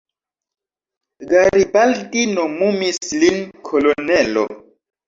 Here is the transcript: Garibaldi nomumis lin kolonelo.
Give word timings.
Garibaldi 1.33 2.25
nomumis 2.33 3.01
lin 3.21 3.41
kolonelo. 3.71 4.53